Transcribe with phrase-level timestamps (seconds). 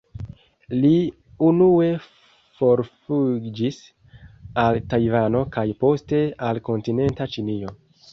[0.75, 0.93] Li
[1.47, 1.89] unue
[2.61, 3.77] forfuĝis
[4.63, 7.77] al Tajvano kaj poste al kontinenta Ĉinio.